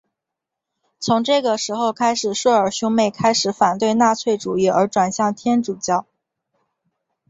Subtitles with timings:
[0.97, 6.07] 从这个时候开始朔尔兄妹开始反对纳粹主义而转向天主教。